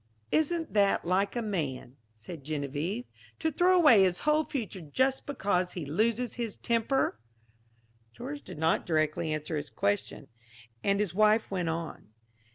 "Isn't 0.31 0.73
that 0.73 1.05
like 1.05 1.35
a 1.35 1.43
man," 1.43 1.95
said 2.15 2.43
Geneviève, 2.43 3.05
"to 3.37 3.51
throw 3.51 3.77
away 3.77 4.01
his 4.01 4.21
whole 4.21 4.43
future 4.45 4.81
just 4.81 5.27
because 5.27 5.73
he 5.73 5.85
loses 5.85 6.33
his 6.33 6.57
temper?" 6.57 7.19
George 8.11 8.41
did 8.41 8.57
not 8.57 8.87
directly 8.87 9.31
answer 9.31 9.57
this 9.57 9.69
question, 9.69 10.27
and 10.83 10.99
his 10.99 11.13
wife 11.13 11.51
went 11.51 11.69
on. 11.69 12.07